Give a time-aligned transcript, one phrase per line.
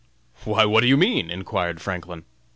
[0.45, 2.23] "Why, what do you mean?" inquired Franklin.